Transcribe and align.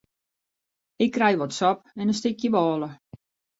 Ik 0.95 1.11
krij 1.11 1.37
wat 1.37 1.53
sop 1.59 1.79
en 1.99 2.07
in 2.11 2.17
stikje 2.19 2.49
bôle. 2.53 2.89